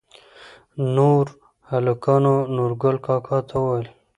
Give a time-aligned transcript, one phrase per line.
[0.95, 1.27] نوور
[1.71, 3.87] هلکانو نورګل کاکا ته وويل